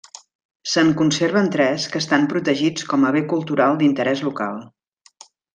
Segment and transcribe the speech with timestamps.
[0.71, 4.63] Se'n conserven tres que estan protegits com a bé cultural d'interès local.